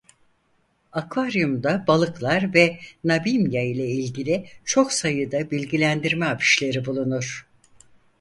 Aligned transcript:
Akvaryumda 0.91 1.83
balıklar 1.87 2.53
ve 2.53 2.79
Namibya 3.03 3.61
ile 3.63 3.89
ilgili 3.91 4.45
çok 4.65 4.93
sayıda 4.93 5.51
bilgilendirme 5.51 6.25
afişleri 6.25 6.85
bulunur. 6.85 7.47